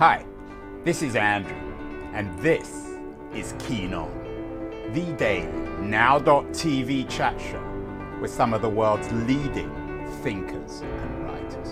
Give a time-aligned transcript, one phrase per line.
[0.00, 0.26] Hi,
[0.82, 1.54] this is Andrew,
[2.14, 2.90] and this
[3.32, 4.10] is Keen On,
[4.92, 5.46] the daily
[5.80, 7.62] now.tv chat show
[8.20, 9.70] with some of the world's leading
[10.24, 11.68] thinkers and writers.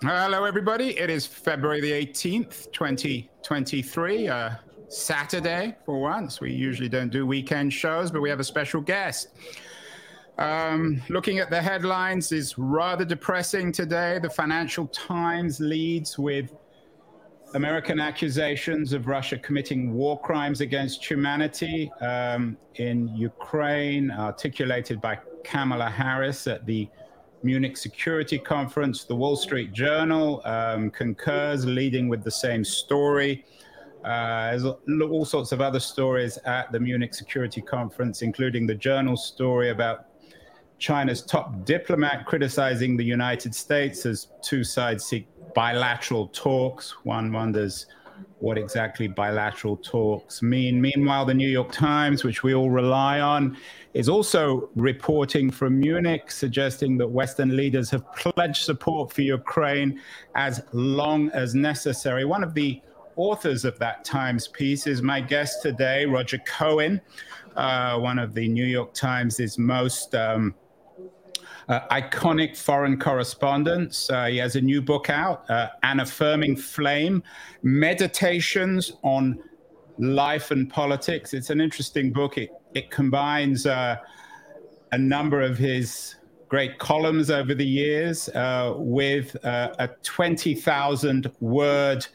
[0.00, 0.96] Hello, everybody.
[0.96, 4.50] It is February the 18th, 2023, uh,
[4.90, 6.40] Saturday for once.
[6.40, 9.30] We usually don't do weekend shows, but we have a special guest.
[10.38, 14.18] Um, looking at the headlines is rather depressing today.
[14.18, 16.54] The Financial Times leads with
[17.54, 25.90] American accusations of Russia committing war crimes against humanity um, in Ukraine, articulated by Kamala
[25.90, 26.88] Harris at the
[27.42, 29.04] Munich Security Conference.
[29.04, 33.44] The Wall Street Journal um, concurs, leading with the same story.
[34.02, 39.16] Uh, there's all sorts of other stories at the Munich Security Conference, including the Journal
[39.16, 40.06] story about
[40.82, 46.90] China's top diplomat criticizing the United States as two sides seek bilateral talks.
[47.04, 47.86] One wonders
[48.40, 50.80] what exactly bilateral talks mean.
[50.80, 53.56] Meanwhile, the New York Times, which we all rely on,
[53.94, 60.00] is also reporting from Munich, suggesting that Western leaders have pledged support for Ukraine
[60.34, 62.24] as long as necessary.
[62.24, 62.82] One of the
[63.14, 67.00] authors of that Times piece is my guest today, Roger Cohen,
[67.54, 70.54] uh, one of the New York Times' most um,
[71.72, 74.10] uh, iconic foreign correspondents.
[74.10, 77.22] Uh, he has a new book out, uh, An Affirming Flame
[77.62, 79.42] Meditations on
[79.98, 81.32] Life and Politics.
[81.32, 82.36] It's an interesting book.
[82.36, 83.96] It, it combines uh,
[84.92, 86.16] a number of his
[86.48, 92.06] great columns over the years uh, with uh, a 20,000 word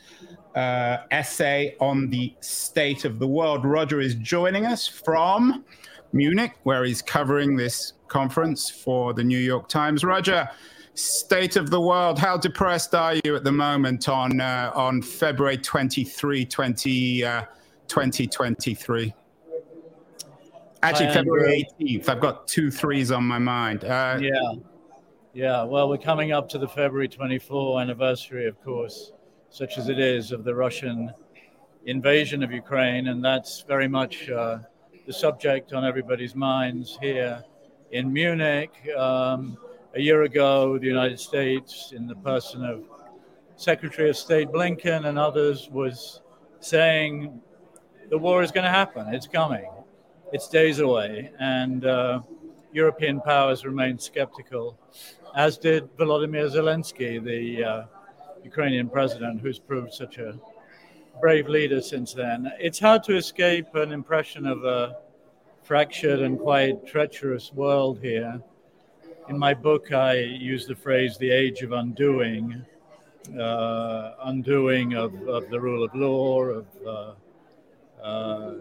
[0.56, 3.66] essay on the state of the world.
[3.66, 5.66] Roger is joining us from
[6.14, 10.04] Munich, where he's covering this conference for the New York Times.
[10.04, 10.50] Roger,
[10.98, 12.18] state of the world.
[12.18, 17.42] How depressed are you at the moment on uh, on February 23, 20, uh,
[17.88, 19.14] 2023?
[20.84, 22.10] Actually, February 18th.
[22.10, 23.84] I've got two threes on my mind.
[23.84, 24.54] Uh, yeah.
[25.34, 25.64] Yeah.
[25.64, 29.12] Well, we're coming up to the February 24 anniversary, of course,
[29.50, 31.14] such as it is, of the Russian
[31.86, 33.08] invasion of Ukraine.
[33.08, 34.60] And that's very much uh,
[35.06, 37.44] the subject on everybody's minds here
[37.92, 38.72] in Munich.
[38.98, 39.58] Um,
[39.96, 42.84] a year ago, the United States, in the person of
[43.56, 46.22] Secretary of State Blinken and others, was
[46.60, 47.42] saying
[48.10, 49.14] the war is going to happen.
[49.14, 49.70] It's coming.
[50.32, 51.32] It's days away.
[51.40, 52.22] And uh,
[52.72, 54.78] European powers remained skeptical,
[55.36, 57.84] as did Volodymyr Zelensky, the uh,
[58.44, 60.40] Ukrainian president, who's proved such a
[61.20, 62.52] brave leader since then.
[62.60, 64.98] It's hard to escape an impression of a
[65.68, 68.42] fractured and quite treacherous world here.
[69.28, 72.66] In my book, I use the phrase the age of undoing,
[73.38, 78.54] uh, undoing of, of, the rule of law, of uh, uh,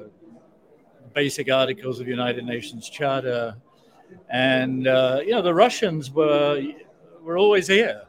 [1.14, 3.54] basic articles of United Nations Charter.
[4.28, 6.60] And, uh, you know, the Russians were,
[7.22, 8.02] were always here.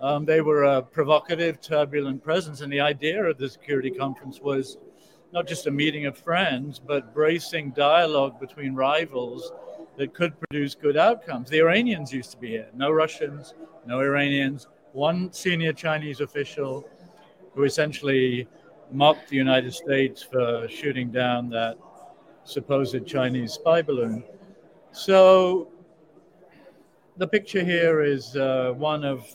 [0.00, 2.60] Um, they were a provocative, turbulent presence.
[2.60, 4.78] And the idea of the Security Conference was
[5.34, 9.52] not just a meeting of friends, but bracing dialogue between rivals
[9.96, 11.50] that could produce good outcomes.
[11.50, 12.68] The Iranians used to be here.
[12.72, 13.52] No Russians,
[13.84, 14.68] no Iranians.
[14.92, 16.88] One senior Chinese official
[17.52, 18.46] who essentially
[18.92, 21.76] mocked the United States for shooting down that
[22.44, 24.22] supposed Chinese spy balloon.
[24.92, 25.72] So
[27.16, 29.26] the picture here is uh, one of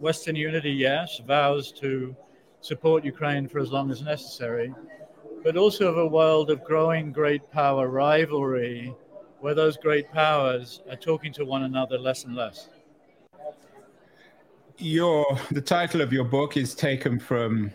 [0.00, 2.16] Western unity, yes, vows to
[2.66, 4.74] support Ukraine for as long as necessary,
[5.44, 8.94] but also of a world of growing great power rivalry
[9.40, 12.68] where those great powers are talking to one another less and less.
[14.78, 17.70] Your the title of your book is taken from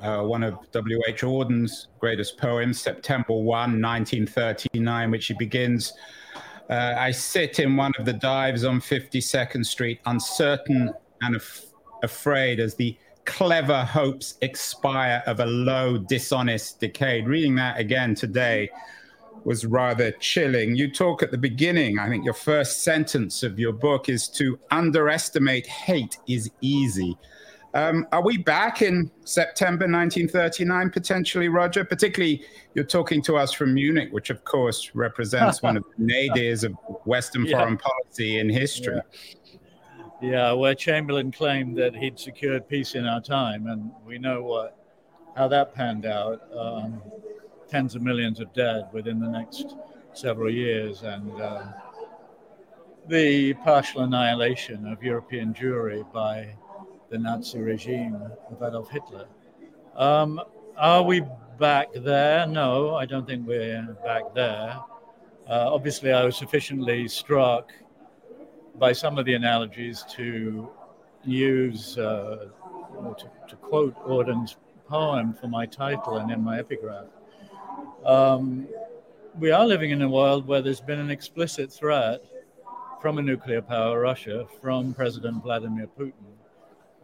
[0.00, 1.22] uh, one of W.H.
[1.24, 5.92] Auden's greatest poems, September 1, 1939, which he begins
[6.70, 11.66] uh, I sit in one of the dives on 52nd Street, uncertain and af-
[12.04, 12.96] afraid as the
[13.30, 17.28] clever hopes expire of a low, dishonest decade.
[17.28, 18.68] Reading that again today
[19.44, 20.74] was rather chilling.
[20.74, 24.58] You talk at the beginning, I think your first sentence of your book is to
[24.72, 27.16] underestimate hate is easy.
[27.72, 31.84] Um, are we back in September 1939, potentially, Roger?
[31.84, 32.42] Particularly,
[32.74, 36.72] you're talking to us from Munich, which, of course, represents one of the nadirs of
[37.06, 37.58] Western yeah.
[37.58, 38.96] foreign policy in history.
[38.96, 39.59] Yeah.
[40.20, 44.76] Yeah, where Chamberlain claimed that he'd secured peace in our time, and we know what
[45.34, 46.42] how that panned out.
[46.54, 47.00] Um,
[47.68, 49.76] tens of millions of dead within the next
[50.12, 51.62] several years, and uh,
[53.08, 56.54] the partial annihilation of European Jewry by
[57.08, 58.14] the Nazi regime
[58.50, 59.26] of Adolf Hitler.
[59.96, 60.40] Um,
[60.76, 61.22] are we
[61.58, 62.46] back there?
[62.46, 64.78] No, I don't think we're back there.
[65.48, 67.72] Uh, obviously, I was sufficiently struck
[68.78, 70.68] by some of the analogies to
[71.24, 72.48] use, uh,
[73.18, 74.56] to, to, quote Auden's
[74.88, 77.06] poem for my title and in my epigraph.
[78.04, 78.66] Um,
[79.38, 82.22] we are living in a world where there's been an explicit threat
[83.00, 86.12] from a nuclear power, Russia, from President Vladimir Putin,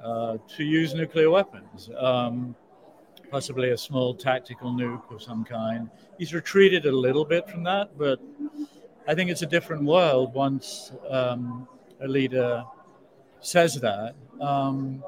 [0.03, 2.55] uh, to use nuclear weapons, um,
[3.31, 5.89] possibly a small tactical nuke of some kind.
[6.19, 8.21] He's retreated a little bit from that, but
[9.09, 11.69] I think it's a different world once um,
[12.01, 12.65] a leader
[13.41, 14.17] says that.
[14.41, 15.05] Um,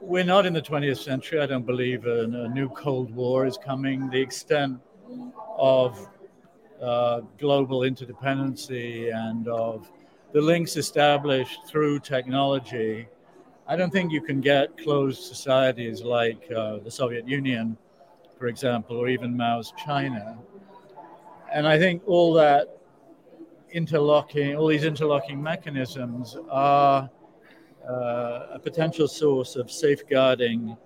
[0.00, 1.38] we're not in the 20th century.
[1.38, 4.08] I don't believe a, a new Cold War is coming.
[4.08, 4.80] The extent
[5.58, 6.08] of
[6.80, 9.92] uh, global interdependency and of
[10.32, 13.06] the links established through technology,
[13.68, 17.76] I don't think you can get closed societies like uh, the Soviet Union,
[18.38, 20.38] for example, or even Mao's China.
[21.52, 22.78] And I think all that
[23.72, 27.10] interlocking, all these interlocking mechanisms are
[27.88, 30.76] uh, a potential source of safeguarding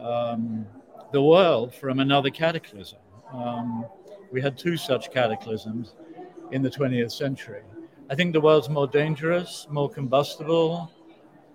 [0.00, 0.66] um,
[1.12, 2.98] the world from another cataclysm.
[3.32, 3.86] Um,
[4.30, 5.94] we had two such cataclysms
[6.50, 7.62] in the 20th century.
[8.10, 10.92] I think the world's more dangerous, more combustible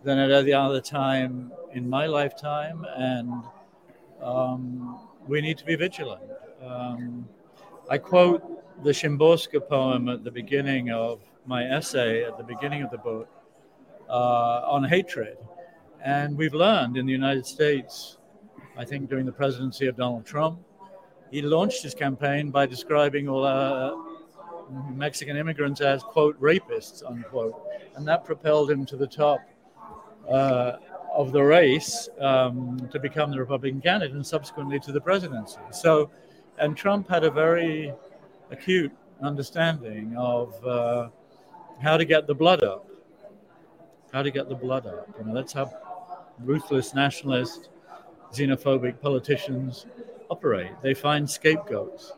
[0.03, 3.43] than at any other time in my lifetime, and
[4.21, 6.23] um, we need to be vigilant.
[6.65, 7.27] Um,
[7.89, 12.91] I quote the Szymborska poem at the beginning of my essay, at the beginning of
[12.91, 13.27] the book,
[14.09, 15.37] uh, on hatred.
[16.03, 18.17] And we've learned in the United States,
[18.77, 20.59] I think during the presidency of Donald Trump,
[21.31, 23.95] he launched his campaign by describing all uh,
[24.93, 27.61] Mexican immigrants as, quote, rapists, unquote.
[27.95, 29.39] And that propelled him to the top
[30.29, 30.73] uh,
[31.13, 35.59] of the race um, to become the Republican candidate and subsequently to the presidency.
[35.71, 36.09] So,
[36.57, 37.93] and Trump had a very
[38.51, 38.91] acute
[39.21, 41.09] understanding of uh,
[41.81, 42.85] how to get the blood up.
[44.11, 45.07] How to get the blood up.
[45.17, 45.71] You know, that's how
[46.39, 47.69] ruthless nationalist,
[48.31, 49.85] xenophobic politicians
[50.29, 50.71] operate.
[50.81, 52.13] They find scapegoats.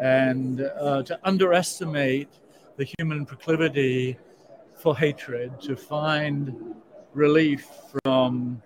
[0.00, 2.28] And uh, to underestimate
[2.76, 4.18] the human proclivity
[4.74, 6.74] for hatred, to find
[7.14, 7.68] relief
[8.02, 8.60] from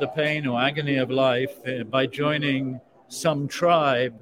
[0.00, 4.14] the pain or agony of life uh, by joining some tribe,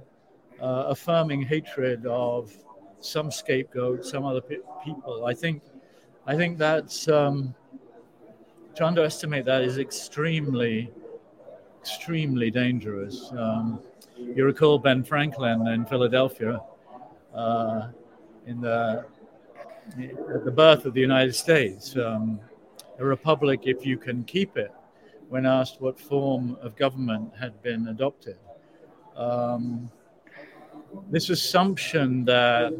[0.60, 2.52] uh, affirming hatred of
[3.00, 5.26] some scapegoat, some other pe- people.
[5.26, 5.62] I think,
[6.26, 7.54] I think that's um,
[8.74, 10.90] to underestimate that is extremely,
[11.80, 13.30] extremely dangerous.
[13.36, 13.80] Um,
[14.18, 16.60] you recall Ben Franklin in Philadelphia
[17.34, 17.88] uh,
[18.46, 19.04] in the
[20.34, 22.40] at the birth of the United States, um,
[22.98, 24.72] a republic if you can keep it,
[25.28, 28.36] when asked what form of government had been adopted.
[29.16, 29.90] Um,
[31.10, 32.72] this assumption that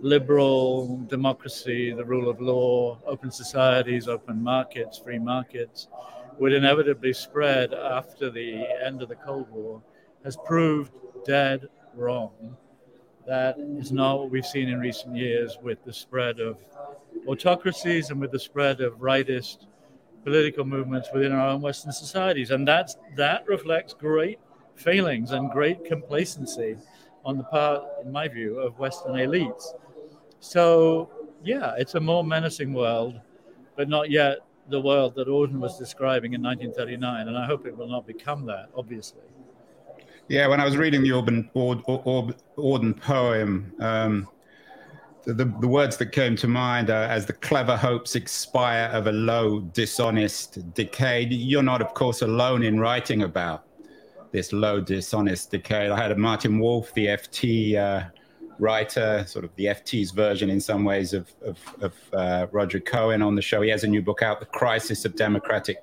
[0.00, 5.88] liberal democracy, the rule of law, open societies, open markets, free markets
[6.38, 9.82] would inevitably spread after the end of the Cold War
[10.24, 10.92] has proved
[11.24, 12.56] dead wrong.
[13.26, 16.56] That is not what we've seen in recent years with the spread of
[17.26, 19.66] autocracies and with the spread of rightist
[20.24, 22.50] political movements within our own Western societies.
[22.50, 24.38] And that's, that reflects great
[24.74, 26.76] failings and great complacency
[27.24, 29.66] on the part, in my view, of Western elites.
[30.40, 31.10] So,
[31.44, 33.20] yeah, it's a more menacing world,
[33.76, 37.28] but not yet the world that Auden was describing in 1939.
[37.28, 39.22] And I hope it will not become that, obviously.
[40.28, 41.50] Yeah, when I was reading the Auden,
[42.56, 44.28] Auden poem, um,
[45.24, 49.06] the, the, the, words that came to mind are as the clever hopes expire of
[49.06, 51.26] a low, dishonest decay.
[51.26, 53.64] You're not, of course, alone in writing about
[54.32, 55.88] this low, dishonest decay.
[55.88, 58.04] I had a Martin Wolf, the FT uh,
[58.58, 63.22] writer, sort of the FT's version in some ways of, of, of uh, Roger Cohen
[63.22, 63.60] on the show.
[63.62, 65.78] He has a new book out, The Crisis of Democratic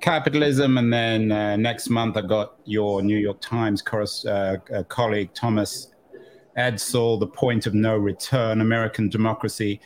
[0.00, 0.78] capitalism.
[0.78, 4.28] And then uh, next month, I got your New York Times uh,
[4.74, 5.94] uh, colleague, Thomas
[6.56, 9.80] Edsall, The Point of No Return American Democracy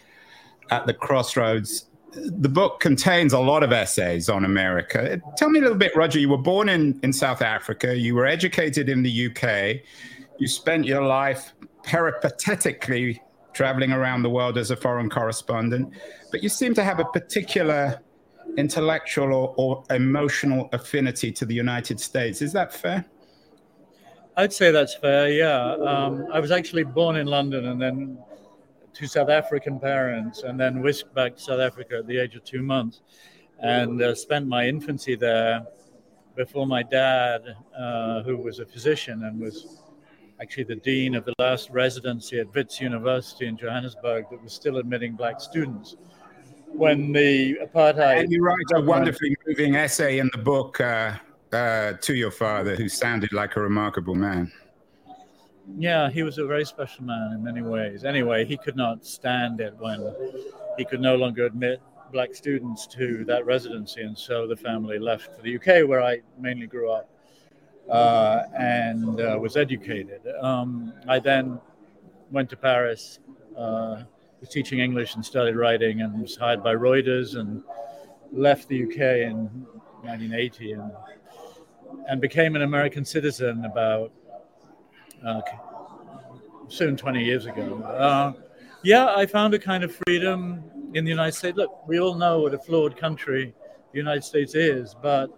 [0.70, 1.90] at the Crossroads.
[2.14, 5.20] The book contains a lot of essays on America.
[5.36, 6.18] Tell me a little bit, Roger.
[6.18, 9.82] You were born in, in South Africa, you were educated in the UK,
[10.38, 11.52] you spent your life
[11.82, 13.20] peripatetically
[13.52, 15.92] traveling around the world as a foreign correspondent,
[16.30, 18.00] but you seem to have a particular
[18.56, 22.42] intellectual or, or emotional affinity to the United States.
[22.42, 23.04] Is that fair?
[24.36, 25.28] I'd say that's fair.
[25.30, 28.18] Yeah, um, I was actually born in London and then
[28.94, 32.44] to South African parents and then whisked back to South Africa at the age of
[32.44, 33.02] two months
[33.60, 35.66] and uh, spent my infancy there
[36.36, 37.42] before my dad,
[37.78, 39.82] uh, who was a physician and was
[40.40, 44.78] actually the dean of the last residency at Wits University in Johannesburg that was still
[44.78, 45.96] admitting black students.
[46.66, 48.20] When the apartheid.
[48.20, 51.12] And you write a wonderfully moving essay in the book uh,
[51.52, 54.50] uh, to your father, who sounded like a remarkable man.
[55.76, 58.04] Yeah, he was a very special man in many ways.
[58.04, 60.14] Anyway, he could not stand it when
[60.76, 61.80] he could no longer admit
[62.12, 66.20] black students to that residency, and so the family left for the UK, where I
[66.38, 67.08] mainly grew up
[67.90, 70.20] uh, and uh, was educated.
[70.40, 71.60] Um, I then
[72.30, 73.18] went to Paris,
[73.56, 74.02] uh,
[74.40, 77.62] was teaching English and studied writing, and was hired by Reuters, and
[78.32, 79.66] left the UK in
[80.02, 80.92] 1980, and
[82.08, 84.12] and became an American citizen about
[85.26, 85.40] uh,
[86.68, 87.82] soon 20 years ago.
[87.82, 88.32] Uh,
[88.82, 90.62] yeah, I found a kind of freedom
[90.94, 91.56] in the United States.
[91.56, 93.54] Look, we all know what a flawed country
[93.92, 95.30] the United States is, but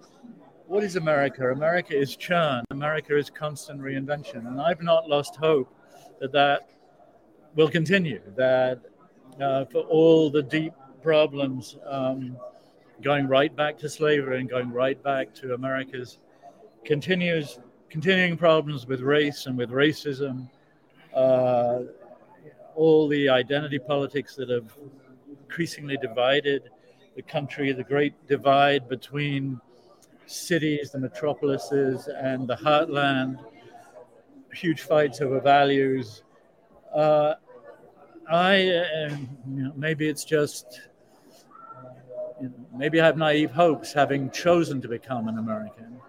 [0.67, 1.51] what is America?
[1.53, 2.65] America is churn.
[2.71, 5.73] America is constant reinvention, and I've not lost hope
[6.21, 6.69] that that
[7.55, 8.21] will continue.
[8.37, 8.81] That
[9.41, 12.37] uh, for all the deep problems, um,
[13.03, 16.19] going right back to slavery and going right back to America's
[16.85, 20.49] continues continuing problems with race and with racism,
[21.15, 21.81] uh,
[22.75, 24.77] all the identity politics that have
[25.43, 26.71] increasingly divided
[27.15, 29.61] the country, the great divide between
[30.27, 33.39] cities, the metropolises, and the heartland,
[34.53, 36.23] huge fights over values.
[36.95, 37.35] Uh,
[38.29, 39.17] I, uh,
[39.49, 40.89] you know, maybe it's just,
[42.41, 46.01] you know, maybe I have naive hopes having chosen to become an American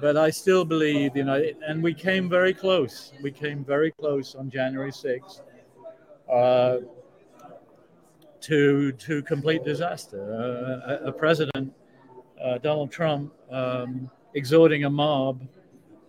[0.00, 3.12] but I still believe, you know, and we came very close.
[3.22, 5.40] We came very close on January 6th
[6.32, 6.78] uh,
[8.40, 10.20] to to complete disaster.
[10.32, 11.72] Uh, a, a, president,
[12.42, 15.42] uh, Donald Trump, um, exhorting a mob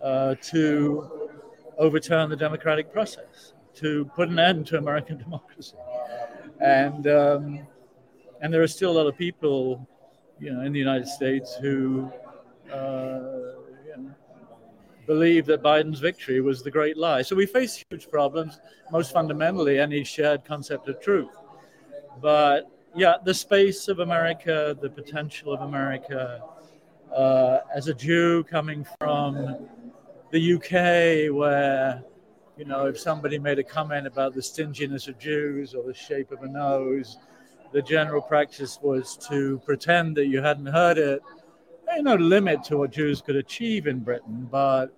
[0.02, 1.30] uh, to
[1.78, 5.76] overturn the democratic process, to put an end to American democracy,
[6.60, 7.60] and um,
[8.40, 9.86] and there are still a lot of people,
[10.38, 12.10] you know, in the United States who
[12.72, 13.49] uh,
[15.10, 17.20] believe that Biden's victory was the great lie.
[17.20, 18.60] So we face huge problems,
[18.92, 21.34] most fundamentally, any shared concept of truth.
[22.22, 26.40] But yeah, the space of America, the potential of America,
[27.12, 29.68] uh, as a Jew coming from
[30.30, 32.04] the UK, where
[32.56, 36.30] you know, if somebody made a comment about the stinginess of Jews or the shape
[36.30, 37.18] of a nose,
[37.72, 41.20] the general practice was to pretend that you hadn't heard it.
[41.84, 44.94] There's no limit to what Jews could achieve in Britain, but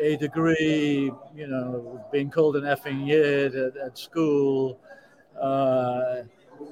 [0.00, 4.78] a degree, you know, being called an effing yid at, at school,
[5.40, 6.22] uh,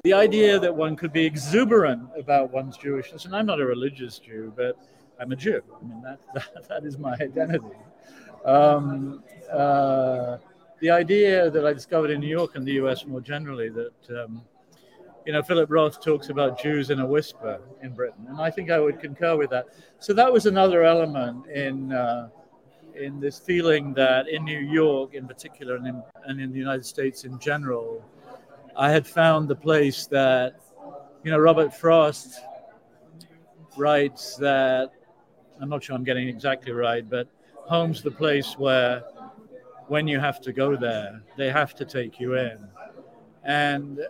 [0.04, 4.18] the idea that one could be exuberant about one's Jewishness, and I'm not a religious
[4.18, 4.76] Jew, but
[5.18, 5.62] I'm a Jew.
[5.74, 7.76] I mean, that, that, that is my identity.
[8.44, 9.22] Um,
[9.52, 10.38] uh,
[10.80, 14.42] the idea that I discovered in New York and the US more generally that, um,
[15.26, 18.70] you know, Philip Roth talks about Jews in a whisper in Britain, and I think
[18.70, 19.66] I would concur with that.
[19.98, 21.92] So that was another element in.
[21.92, 22.30] Uh,
[23.00, 26.84] in this feeling that in New York, in particular, and in, and in the United
[26.84, 28.04] States in general,
[28.76, 30.60] I had found the place that,
[31.24, 32.40] you know, Robert Frost
[33.76, 34.92] writes that,
[35.60, 39.02] I'm not sure I'm getting exactly right, but home's the place where
[39.88, 42.58] when you have to go there, they have to take you in.
[43.44, 44.00] And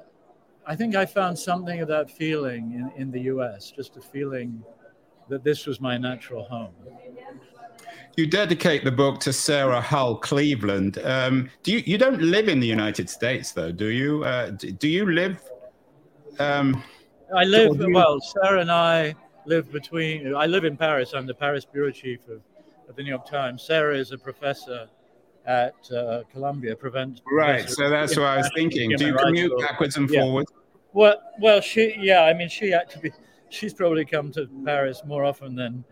[0.67, 4.63] I think I found something of that feeling in, in the US, just a feeling
[5.29, 6.75] that this was my natural home
[8.17, 10.99] you dedicate the book to Sarah Hull Cleveland.
[11.05, 14.25] Um, do you you don't live in the United States though, do you?
[14.25, 15.43] Uh, do you live?
[16.39, 16.83] Um,
[17.35, 17.95] I live you...
[17.95, 18.21] well.
[18.21, 19.15] Sarah and I
[19.47, 20.35] live between.
[20.35, 21.13] I live in Paris.
[21.15, 22.41] I'm the Paris bureau chief of,
[22.89, 23.63] of the New York Times.
[23.63, 24.89] Sarah is a professor
[25.47, 26.77] at uh, Columbia.
[26.77, 27.23] Prevent.
[27.31, 27.69] Right.
[27.69, 28.91] So that's what I was thinking.
[28.97, 30.23] Do you commute backwards and yeah.
[30.23, 30.53] forwards?
[30.93, 31.95] Well, well, she.
[31.99, 32.23] Yeah.
[32.23, 33.13] I mean, she actually.
[33.53, 35.85] She's probably come to Paris more often than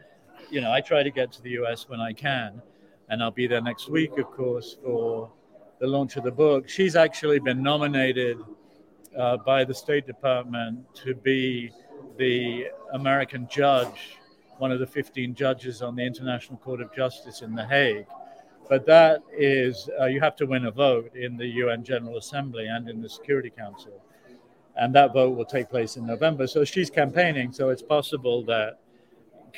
[0.50, 2.62] you know, I try to get to the US when I can,
[3.08, 5.30] and I'll be there next week, of course, for
[5.78, 6.68] the launch of the book.
[6.68, 8.38] She's actually been nominated
[9.16, 11.70] uh, by the State Department to be
[12.16, 14.18] the American judge,
[14.58, 18.06] one of the 15 judges on the International Court of Justice in The Hague.
[18.68, 22.66] But that is, uh, you have to win a vote in the UN General Assembly
[22.66, 24.02] and in the Security Council.
[24.76, 26.46] And that vote will take place in November.
[26.46, 27.50] So she's campaigning.
[27.52, 28.78] So it's possible that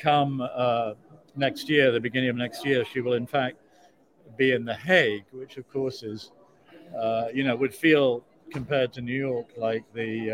[0.01, 0.93] come uh,
[1.35, 3.57] next year, the beginning of next year, she will in fact
[4.37, 6.31] be in The Hague, which of course is,
[6.97, 10.31] uh, you know, would feel compared to New York like the,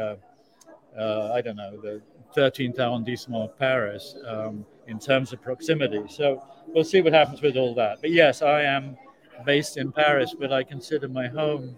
[0.95, 2.01] uh, uh, I don't know, the
[2.36, 6.03] 13th arrondissement of Paris um, in terms of proximity.
[6.09, 8.00] So we'll see what happens with all that.
[8.01, 8.97] But yes, I am
[9.45, 11.77] based in Paris, but I consider my home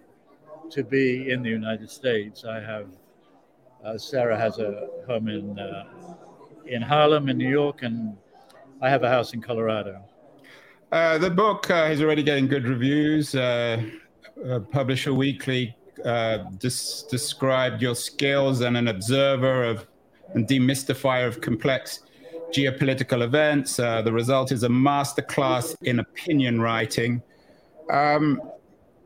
[0.70, 2.44] to be in the United States.
[2.44, 2.86] I have
[3.84, 5.84] uh, Sarah has a home in uh,
[6.66, 8.16] in Harlem, in New York, and
[8.80, 10.02] I have a house in Colorado.
[10.92, 13.34] Uh, the book uh, is already getting good reviews.
[13.34, 13.82] Uh,
[14.48, 15.76] uh, Publisher Weekly
[16.58, 19.86] dis- described your skills and an observer of
[20.34, 22.00] and demystifier of complex
[22.52, 23.76] geopolitical events.
[23.76, 27.22] the result is a masterclass in opinion writing.
[27.90, 28.40] Um,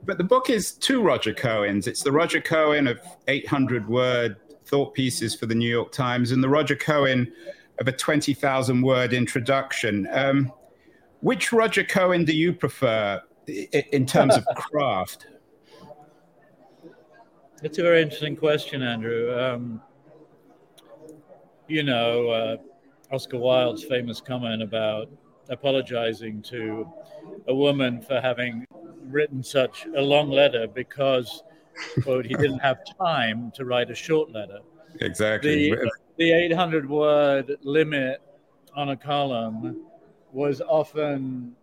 [0.05, 1.87] but the book is two Roger Cohens.
[1.87, 6.43] It's the Roger Cohen of 800 word thought pieces for the New York Times and
[6.43, 7.33] the Roger Cohen
[7.79, 10.09] of a 20,000 word introduction.
[10.13, 10.53] Um,
[11.21, 15.27] which Roger Cohen do you prefer in terms of craft?
[17.63, 19.35] It's a very interesting question, Andrew.
[19.39, 19.81] Um,
[21.67, 22.57] you know, uh,
[23.11, 25.09] Oscar Wilde's famous comment about
[25.49, 26.87] apologizing to
[27.49, 28.67] a woman for having
[29.07, 31.43] written such a long letter because,
[32.03, 34.59] quote, he didn't have time to write a short letter.
[35.01, 35.71] Exactly.
[35.71, 38.21] The, the 800 word limit
[38.75, 39.85] on a column
[40.33, 41.55] was often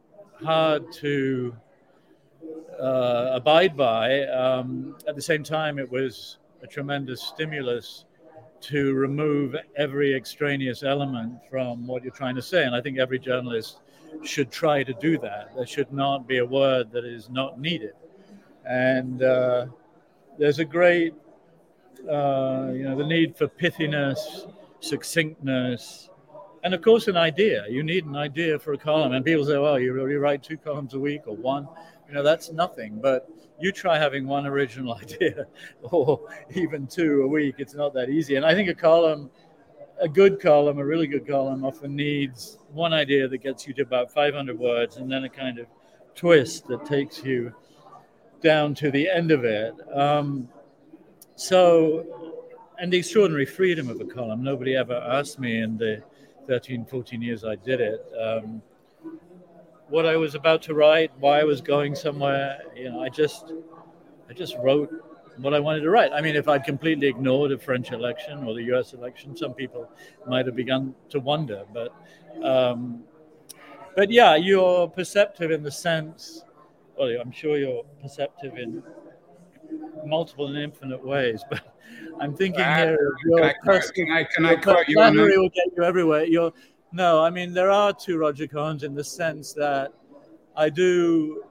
[0.43, 1.55] hard to
[2.79, 4.23] uh, abide by.
[4.27, 8.05] Um, at the same time, it was a tremendous stimulus
[8.61, 12.63] to remove every extraneous element from what you're trying to say.
[12.63, 13.79] And I think every journalist
[14.23, 15.55] should try to do that.
[15.55, 17.93] There should not be a word that is not needed.
[18.65, 19.67] And uh,
[20.41, 21.13] there's a great,
[22.09, 26.09] uh, you know, the need for pithiness, succinctness,
[26.63, 27.65] and of course, an idea.
[27.69, 29.13] You need an idea for a column.
[29.13, 31.67] And people say, well, you really write two columns a week or one.
[32.07, 32.99] You know, that's nothing.
[32.99, 33.29] But
[33.59, 35.45] you try having one original idea
[35.83, 37.55] or even two a week.
[37.59, 38.35] It's not that easy.
[38.35, 39.29] And I think a column
[40.01, 43.83] a good column, a really good column, often needs one idea that gets you to
[43.83, 45.67] about 500 words and then a kind of
[46.15, 47.53] twist that takes you
[48.41, 49.73] down to the end of it.
[49.93, 50.49] Um,
[51.35, 52.33] so,
[52.79, 54.43] and the extraordinary freedom of a column.
[54.43, 56.03] Nobody ever asked me in the
[56.47, 58.05] 13, 14 years I did it.
[58.19, 58.61] Um,
[59.87, 63.51] what I was about to write, why I was going somewhere, you know, I just,
[64.29, 64.89] I just wrote
[65.37, 66.11] what I wanted to write.
[66.13, 68.93] I mean, if I'd completely ignored a French election or the U.S.
[68.93, 69.89] election, some people
[70.27, 71.63] might have begun to wonder.
[71.73, 71.93] But,
[72.43, 73.03] um,
[73.95, 76.43] but yeah, you're perceptive in the sense.
[76.97, 78.83] Well, I'm sure you're perceptive in
[80.05, 81.61] multiple and infinite ways, but
[82.19, 83.53] I'm thinking uh, here your
[83.93, 86.25] can I, can I quote you on will get you everywhere.
[86.25, 86.51] You're,
[86.91, 89.93] no, I mean there are two Roger Cohens in the sense that
[90.55, 91.43] I do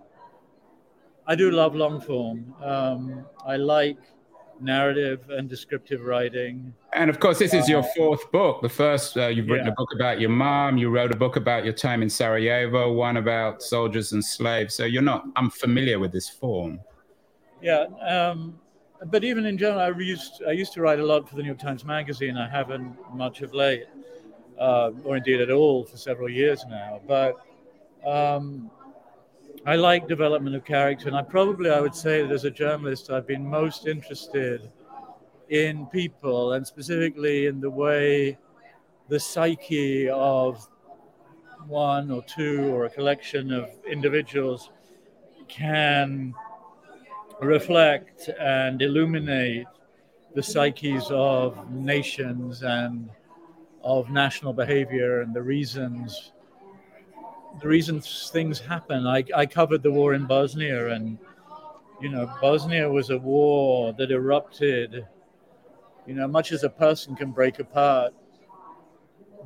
[1.26, 2.54] I do love long form.
[2.62, 3.98] Um, I like
[4.62, 6.72] narrative and descriptive writing.
[6.92, 8.62] And of course, this is your fourth book.
[8.62, 9.72] The first, uh, you've written yeah.
[9.72, 10.76] a book about your mom.
[10.76, 12.92] You wrote a book about your time in Sarajevo.
[12.92, 14.74] One about soldiers and slaves.
[14.74, 16.80] So you're not unfamiliar with this form.
[17.62, 18.58] Yeah, um,
[19.06, 21.48] but even in general, I used I used to write a lot for the New
[21.48, 22.36] York Times Magazine.
[22.36, 23.84] I haven't much of late,
[24.58, 27.00] uh, or indeed at all, for several years now.
[27.06, 27.36] But
[28.06, 28.70] um,
[29.66, 33.10] I like development of character, and I probably I would say that as a journalist,
[33.10, 34.70] I've been most interested
[35.50, 38.38] in people, and specifically in the way
[39.08, 40.66] the psyche of
[41.66, 44.70] one or two or a collection of individuals
[45.46, 46.32] can
[47.42, 49.66] reflect and illuminate
[50.34, 53.10] the psyches of nations and
[53.82, 56.32] of national behavior and the reasons
[57.60, 59.06] the reasons things happen.
[59.06, 61.18] I, I covered the war in Bosnia, and
[62.00, 65.06] you know, Bosnia was a war that erupted.
[66.06, 68.14] You know, much as a person can break apart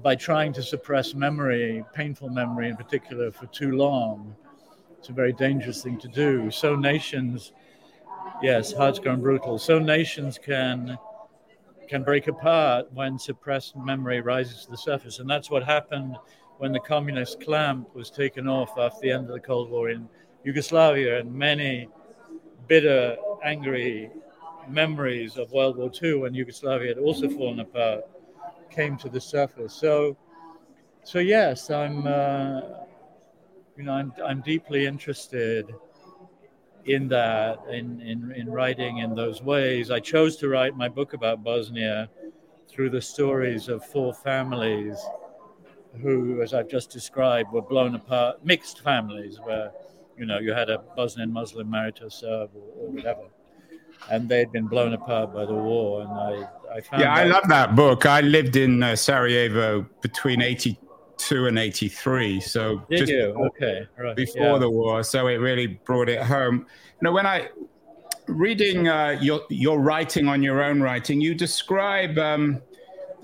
[0.02, 4.34] by trying to suppress memory, painful memory in particular, for too long,
[4.98, 6.50] it's a very dangerous thing to do.
[6.50, 7.52] So nations,
[8.42, 9.58] yes, hearts grown brutal.
[9.58, 10.98] So nations can
[11.88, 16.16] can break apart when suppressed memory rises to the surface, and that's what happened
[16.58, 20.08] when the communist clamp was taken off after the end of the Cold War in
[20.44, 21.88] Yugoslavia, and many
[22.68, 24.10] bitter, angry
[24.68, 28.04] memories of World War II when Yugoslavia had also fallen apart
[28.70, 29.72] came to the surface.
[29.72, 30.16] So,
[31.04, 32.60] so yes, I'm, uh,
[33.76, 35.72] you know, I'm, I'm deeply interested
[36.86, 39.90] in that, in, in, in writing in those ways.
[39.90, 42.10] I chose to write my book about Bosnia
[42.68, 44.98] through the stories of four families
[46.00, 49.72] who, as I've just described, were blown apart, mixed families where,
[50.18, 53.28] you know, you had a Bosnian Muslim married to a Serb or, or whatever.
[54.10, 56.02] and they'd been blown apart by the war.
[56.02, 58.06] And I, I found yeah, I love that book.
[58.06, 62.40] I lived in uh, Sarajevo between 82 and 83.
[62.40, 63.26] So Did just you?
[63.28, 64.16] Before, okay, right.
[64.16, 64.58] before yeah.
[64.58, 65.02] the war.
[65.02, 66.66] So it really brought it home.
[67.00, 67.48] You know, when I
[68.26, 72.62] reading uh, your your writing on your own writing, you describe um,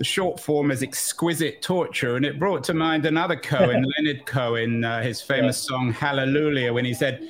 [0.01, 4.83] the short form as exquisite torture, and it brought to mind another Cohen, Leonard Cohen,
[4.83, 5.75] uh, his famous yeah.
[5.75, 7.29] song "Hallelujah," when he said.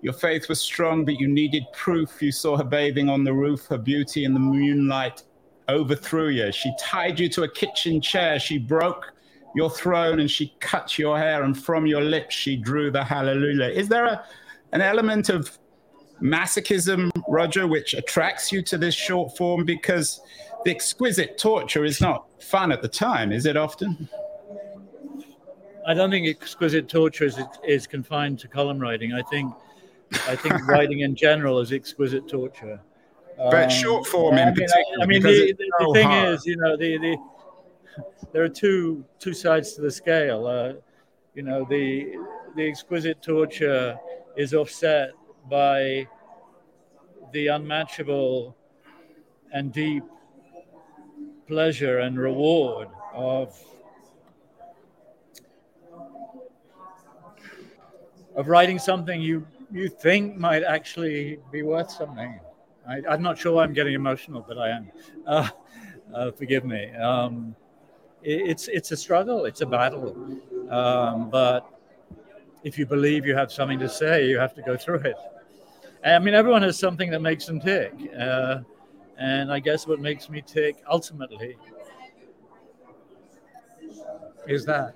[0.00, 2.20] Your faith was strong, but you needed proof.
[2.20, 5.22] You saw her bathing on the roof, her beauty in the moonlight
[5.70, 6.52] overthrew you.
[6.52, 8.38] She tied you to a kitchen chair.
[8.38, 9.14] She broke
[9.56, 13.70] your throne and she cut your hair, and from your lips she drew the hallelujah.
[13.70, 14.24] Is there a,
[14.72, 15.58] an element of
[16.22, 19.64] masochism, Roger, which attracts you to this short form?
[19.64, 20.20] Because
[20.64, 24.08] the exquisite torture is not fun at the time, is it often?
[25.86, 29.12] I don't think exquisite torture is, is confined to column writing.
[29.12, 29.52] I think
[30.28, 32.80] I think writing in general is exquisite torture.
[33.36, 35.02] But um, short form in I mean, particular.
[35.02, 36.28] I mean, the, the, the thing hard.
[36.28, 37.16] is, you know, the, the
[38.32, 40.46] there are two two sides to the scale.
[40.46, 40.74] Uh,
[41.34, 42.14] you know, the
[42.56, 43.98] the exquisite torture
[44.36, 45.10] is offset
[45.50, 46.06] by
[47.34, 48.56] the unmatchable
[49.52, 50.04] and deep
[51.48, 53.60] pleasure and reward of
[58.36, 62.38] of writing something you you think might actually be worth something.
[62.88, 64.90] I, am not sure I'm getting emotional, but I am.
[65.26, 65.48] Uh,
[66.14, 66.90] uh, forgive me.
[66.96, 67.56] Um,
[68.22, 69.46] it, it's it's a struggle.
[69.46, 70.14] It's a battle.
[70.70, 71.66] Um, but
[72.62, 75.16] if you believe you have something to say, you have to go through it.
[76.04, 78.58] I mean, everyone has something that makes them tick, uh,
[79.18, 81.56] and I guess what makes me tick ultimately
[84.46, 84.94] is that.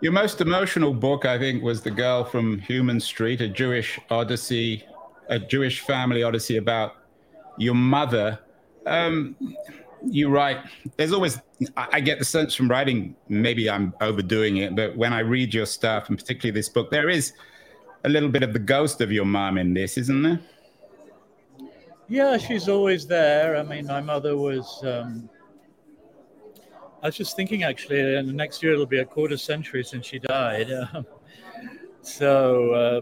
[0.00, 4.84] Your most emotional book, I think, was The Girl from Human Street, a Jewish odyssey,
[5.28, 6.96] a Jewish family odyssey about
[7.56, 8.38] your mother.
[8.84, 9.34] Um,
[10.04, 10.58] you write,
[10.98, 11.40] there's always,
[11.78, 15.64] I get the sense from writing, maybe I'm overdoing it, but when I read your
[15.64, 17.32] stuff, and particularly this book, there is
[18.04, 20.40] a little bit of the ghost of your mom in this, isn't there?
[22.08, 23.56] Yeah, she's always there.
[23.56, 25.28] I mean, my mother was um,
[27.02, 30.18] I was just thinking actually, and next year it'll be a quarter century since she
[30.18, 30.70] died.
[30.94, 31.06] Um,
[32.02, 33.00] so, uh,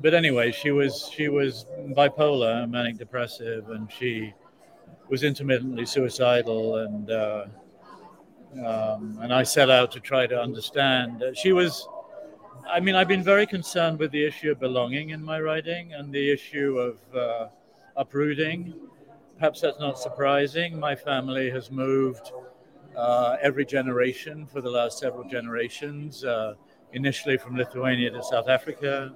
[0.00, 1.64] but anyway, she was she was
[1.96, 4.34] bipolar, manic depressive, and she
[5.08, 7.44] was intermittently suicidal, and uh,
[8.66, 11.22] um, and I set out to try to understand.
[11.34, 11.86] She was.
[12.70, 16.12] I mean, I've been very concerned with the issue of belonging in my writing and
[16.12, 17.48] the issue of uh,
[17.96, 18.74] uprooting.
[19.38, 20.78] Perhaps that's not surprising.
[20.78, 22.32] My family has moved
[22.94, 26.54] uh, every generation for the last several generations, uh,
[26.92, 29.14] initially from Lithuania to South Africa,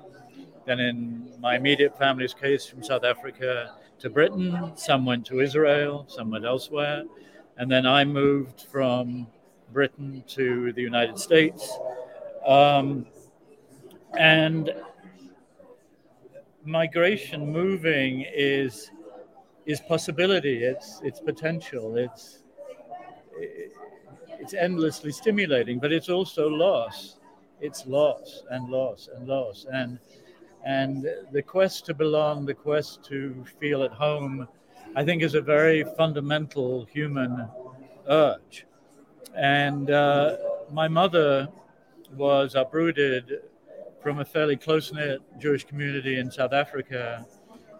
[0.64, 4.72] then in my immediate family's case, from South Africa to Britain.
[4.76, 7.04] Some went to Israel, some went elsewhere.
[7.58, 9.26] And then I moved from
[9.72, 11.76] Britain to the United States.
[12.46, 13.06] Um,
[14.18, 14.72] and
[16.64, 18.90] migration, moving, is
[19.66, 20.64] is possibility.
[20.64, 21.96] It's it's potential.
[21.96, 22.40] It's
[24.40, 27.18] it's endlessly stimulating, but it's also loss.
[27.60, 29.66] It's loss and loss and loss.
[29.72, 29.98] And
[30.64, 34.48] and the quest to belong, the quest to feel at home,
[34.94, 37.48] I think is a very fundamental human
[38.08, 38.66] urge.
[39.34, 40.36] And uh,
[40.70, 41.48] my mother
[42.16, 43.42] was uprooted
[44.02, 47.24] from a fairly close knit Jewish community in South Africa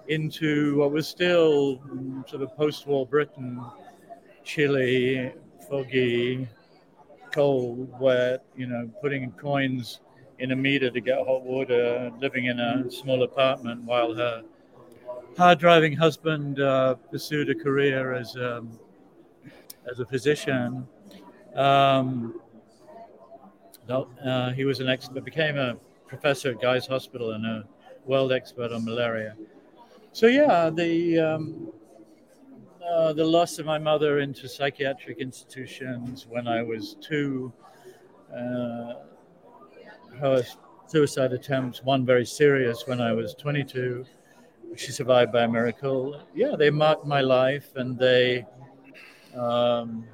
[0.08, 1.80] into what was still
[2.28, 3.60] sort of post war Britain,
[4.44, 5.32] chilly,
[5.68, 6.48] foggy,
[7.32, 10.00] cold, wet, you know, putting coins
[10.38, 14.42] in a meter to get hot water, living in a small apartment while her
[15.36, 18.78] hard driving husband uh, pursued a career as, um,
[19.90, 20.86] as a physician.
[21.54, 22.40] Um,
[23.88, 25.76] uh, he was an expert, became a
[26.12, 27.64] professor at Guy's Hospital and a
[28.04, 29.34] world expert on malaria.
[30.12, 31.18] So, yeah, the.
[31.18, 31.72] Um,
[32.92, 37.52] uh, the loss of my mother into psychiatric institutions when I was two.
[38.36, 38.94] Uh,
[40.18, 40.42] her
[40.86, 44.04] suicide attempts, one very serious when I was 22.
[44.76, 46.20] She survived by a miracle.
[46.34, 48.44] Yeah, they marked my life and they.
[49.34, 50.04] Um,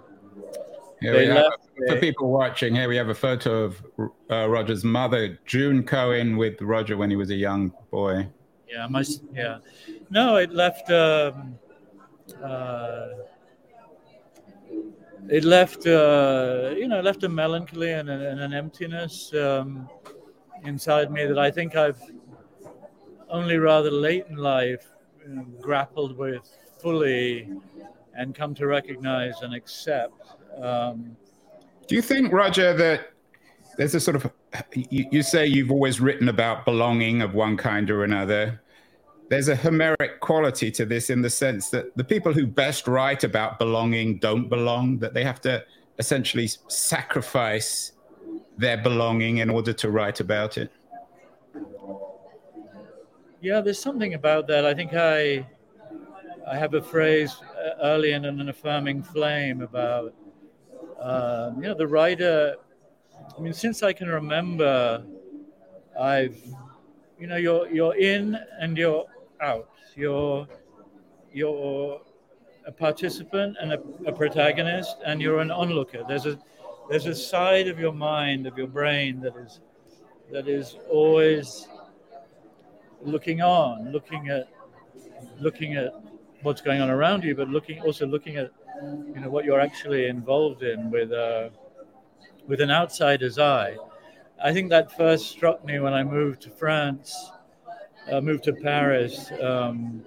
[1.01, 1.53] here they have,
[1.87, 3.83] for people watching, here we have a photo of
[4.31, 8.27] uh, Roger's mother, June Cohen, with Roger when he was a young boy.
[8.69, 9.59] Yeah, my yeah.
[10.11, 10.91] No, it left.
[10.91, 11.59] Um,
[12.43, 13.09] uh,
[15.29, 19.89] it left uh, you know left a melancholy and, and an emptiness um,
[20.65, 22.01] inside me that I think I've
[23.29, 24.87] only rather late in life
[25.27, 26.49] you know, grappled with
[26.81, 27.51] fully
[28.15, 30.15] and come to recognize and accept.
[30.63, 31.17] Um,
[31.87, 33.13] Do you think, Roger, that
[33.77, 34.31] there's a sort of
[34.75, 38.61] you, you, say you've always written about belonging of one kind or another.
[39.29, 43.25] There's a Homeric quality to this in the sense that the people who best write
[43.25, 45.65] about belonging don't belong, that they have to
[45.99, 47.93] essentially sacrifice
[48.57, 50.73] their belonging in order to write about it.
[53.41, 54.67] Yeah, there's something about that.
[54.67, 55.47] I think I
[56.51, 60.15] I have a phrase uh, early in an affirming flame about
[61.01, 62.57] um, you know the writer.
[63.37, 65.05] I mean, since I can remember,
[65.99, 66.37] I've
[67.19, 69.05] you know you're you're in and you're
[69.41, 69.69] out.
[69.95, 70.47] You're
[71.33, 72.01] you're
[72.67, 76.05] a participant and a, a protagonist, and you're an onlooker.
[76.07, 76.39] There's a
[76.89, 79.61] there's a side of your mind of your brain that is
[80.33, 81.69] that is always
[83.03, 84.49] looking on, looking at
[85.41, 85.93] looking at
[86.43, 88.51] what's going on around you, but looking also looking at
[88.83, 91.49] you know what you're actually involved in with uh,
[92.47, 93.77] with an outsider's eye.
[94.43, 97.15] I think that first struck me when I moved to France,
[98.11, 99.31] uh, moved to Paris.
[99.43, 100.05] Um,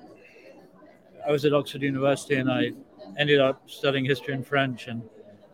[1.27, 2.71] I was at Oxford University and I
[3.19, 5.01] ended up studying history and French, and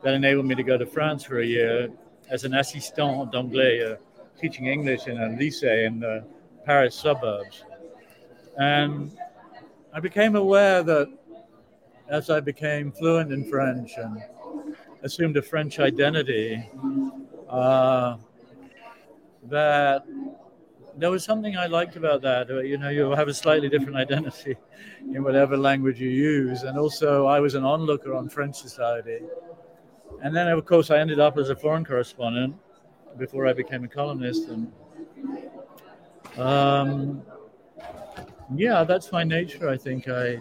[0.04, 1.90] that enabled me to go to France for a year
[2.30, 3.96] as an assistant d'anglais, uh,
[4.40, 6.24] teaching English in a lycée in the
[6.66, 7.64] Paris suburbs.
[8.58, 9.12] And
[9.94, 11.10] I became aware that
[12.10, 14.24] as I became fluent in French and
[15.04, 16.70] assumed a French identity,
[17.50, 18.18] uh,
[19.44, 20.04] that
[20.98, 22.50] there was something I liked about that.
[22.50, 24.56] Uh, you know, you have a slightly different identity
[25.14, 26.64] in whatever language you use.
[26.64, 29.20] And also, I was an onlooker on French society.
[30.22, 32.56] And then, of course, I ended up as a foreign correspondent
[33.18, 34.50] before I became a columnist.
[34.50, 34.72] And
[36.38, 37.22] um,
[38.56, 39.70] yeah, that's my nature.
[39.70, 40.40] I think I,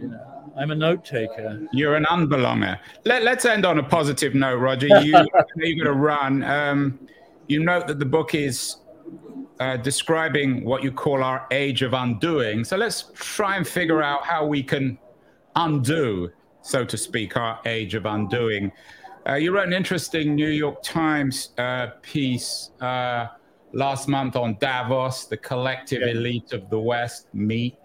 [0.00, 1.66] you know, I'm a note taker.
[1.72, 2.78] You're an unbelonger.
[3.04, 4.86] Let, us end on a positive note, Roger.
[4.86, 6.42] You, you're going to run.
[6.44, 6.98] Um,
[7.48, 8.76] you note that the book is
[9.60, 12.64] uh, describing what you call our age of undoing.
[12.64, 14.98] So let's try and figure out how we can
[15.56, 16.30] undo,
[16.62, 18.72] so to speak, our age of undoing.
[19.28, 23.28] Uh, you wrote an interesting New York Times uh, piece uh,
[23.72, 27.76] last month on Davos, the collective elite of the West meet.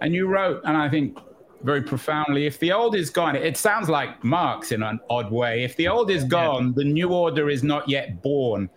[0.00, 1.18] And you wrote, and I think
[1.62, 5.64] very profoundly, if the old is gone, it sounds like Marx in an odd way.
[5.64, 8.70] If the old is gone, the new order is not yet born.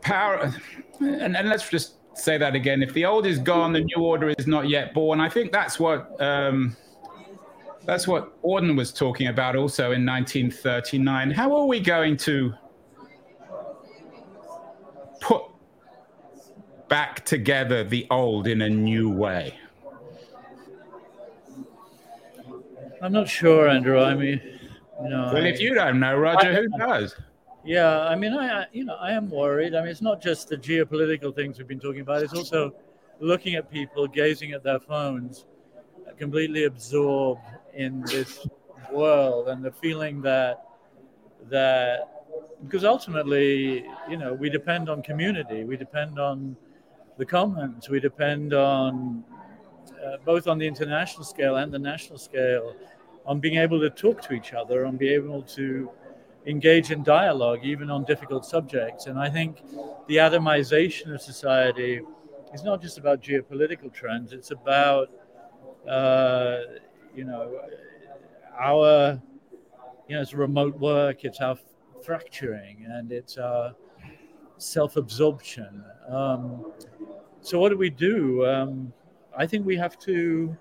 [0.00, 0.52] Power,
[1.00, 2.82] and, and let's just say that again.
[2.82, 5.20] If the old is gone, the new order is not yet born.
[5.20, 6.76] I think that's what um,
[7.84, 11.30] that's what Auden was talking about also in 1939.
[11.30, 12.54] How are we going to
[15.20, 15.42] put
[16.88, 19.54] back together the old in a new way?
[23.04, 24.00] I'm not sure, Andrew.
[24.00, 24.40] I mean,
[25.02, 25.30] you know.
[25.30, 27.14] Well, I, if you don't know, Roger, I, who does?
[27.62, 29.74] Yeah, I mean, I, you know, I am worried.
[29.74, 32.22] I mean, it's not just the geopolitical things we've been talking about.
[32.22, 32.72] It's also
[33.20, 35.44] looking at people gazing at their phones,
[36.16, 37.42] completely absorbed
[37.74, 38.46] in this
[38.90, 40.64] world, and the feeling that
[41.50, 42.24] that
[42.64, 45.64] because ultimately, you know, we depend on community.
[45.64, 46.56] We depend on
[47.18, 47.90] the commons.
[47.90, 49.24] We depend on
[50.02, 52.74] uh, both on the international scale and the national scale
[53.26, 55.90] on being able to talk to each other, on being able to
[56.46, 59.06] engage in dialogue, even on difficult subjects.
[59.06, 59.62] And I think
[60.08, 62.02] the atomization of society
[62.52, 65.10] is not just about geopolitical trends, it's about,
[65.88, 66.58] uh,
[67.14, 67.60] you know,
[68.58, 69.20] our,
[70.08, 71.56] you know, it's remote work, it's our
[72.04, 73.74] fracturing, and it's our
[74.58, 75.82] self absorption.
[76.08, 76.72] Um,
[77.40, 78.46] so, what do we do?
[78.46, 78.92] Um,
[79.36, 80.56] I think we have to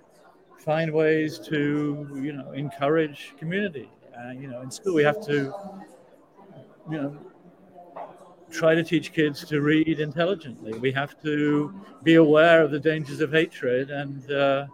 [0.63, 3.89] find ways to, you know, encourage community.
[4.17, 5.53] Uh, you know, in school we have to,
[6.89, 7.17] you know,
[8.49, 10.77] try to teach kids to read intelligently.
[10.79, 11.73] We have to
[12.03, 14.67] be aware of the dangers of hatred and uh,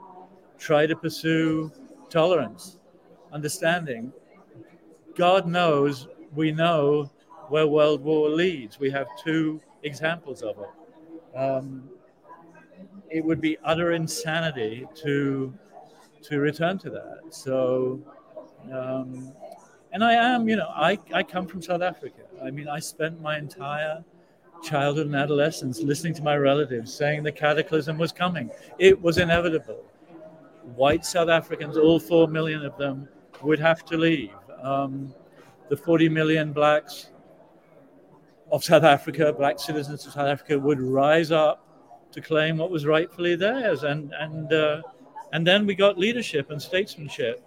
[0.60, 1.71] try to pursue
[2.10, 2.78] tolerance,
[3.32, 4.12] understanding.
[5.15, 7.10] God knows we know
[7.47, 8.80] where world war leads.
[8.80, 11.38] We have two examples of it.
[11.38, 11.89] Um,
[13.10, 15.54] it would be utter insanity to
[16.23, 17.19] to return to that.
[17.29, 18.01] So,
[18.73, 19.34] um,
[19.91, 22.23] and I am, you know, I, I come from South Africa.
[22.43, 24.03] I mean, I spent my entire
[24.62, 28.49] childhood and adolescence listening to my relatives saying the cataclysm was coming.
[28.77, 29.84] It was inevitable.
[30.75, 33.08] White South Africans, all four million of them,
[33.41, 34.34] would have to leave.
[34.62, 35.13] Um,
[35.69, 37.12] the 40 million blacks
[38.51, 41.65] of South Africa, black citizens of South Africa, would rise up
[42.12, 43.84] to claim what was rightfully theirs.
[43.84, 44.82] And, and, uh,
[45.33, 47.45] and then we got leadership and statesmanship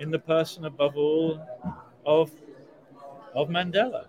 [0.00, 1.40] in the person, above all,
[2.04, 2.30] of,
[3.34, 4.06] of Mandela.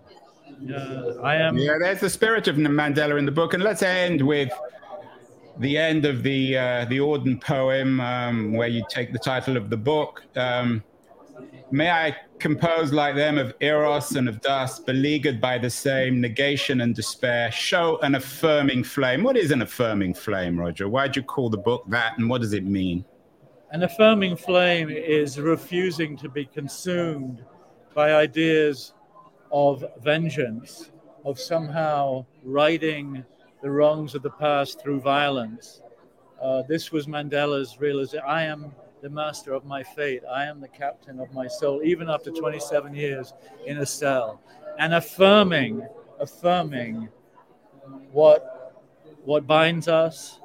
[0.72, 1.58] Uh, I am.
[1.58, 3.54] Yeah, there's the spirit of Mandela in the book.
[3.54, 4.52] And let's end with
[5.60, 9.70] the end of the uh, the Auden poem, um, where you take the title of
[9.70, 10.24] the book.
[10.36, 10.84] Um,
[11.72, 16.82] May I compose like them of eros and of dust, beleaguered by the same negation
[16.82, 19.24] and despair, show an affirming flame.
[19.24, 20.90] What is an affirming flame, Roger?
[20.90, 23.06] Why'd you call the book that, and what does it mean?
[23.72, 27.44] An affirming flame is refusing to be consumed
[27.94, 28.94] by ideas
[29.52, 30.92] of vengeance,
[31.24, 33.24] of somehow righting
[33.62, 35.82] the wrongs of the past through violence.
[36.42, 38.24] Uh, this was Mandela's realization.
[38.28, 38.72] I am
[39.06, 40.24] the master of my fate.
[40.28, 43.36] I am the captain of my soul, even after 27 years
[43.68, 44.42] in a cell,
[44.80, 45.88] and affirming,
[46.20, 47.10] affirming
[48.12, 48.74] what
[49.24, 50.40] what binds us,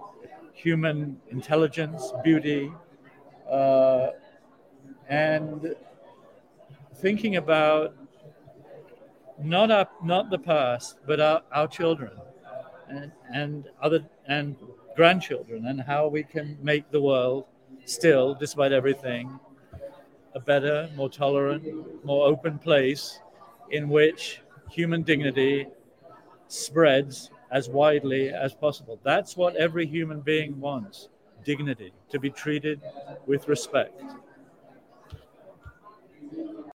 [0.53, 2.71] human intelligence, beauty,
[3.51, 4.09] uh,
[5.09, 5.75] and
[6.97, 7.95] thinking about
[9.43, 12.11] not our, not the past, but our, our children
[12.91, 14.55] and, and other and
[14.97, 17.47] grandchildren, and how we can make the world
[17.85, 19.39] still, despite everything,
[20.35, 23.21] a better, more tolerant, more open place
[23.71, 25.67] in which human dignity
[26.49, 28.99] spreads as widely as possible.
[29.05, 31.09] That's what every human being wants
[31.45, 32.81] dignity, to be treated
[33.27, 34.01] with respect.